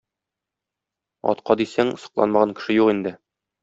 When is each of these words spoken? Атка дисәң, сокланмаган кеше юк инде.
Атка 1.33 1.59
дисәң, 1.61 1.95
сокланмаган 2.07 2.61
кеше 2.63 2.83
юк 2.83 2.95
инде. 2.99 3.19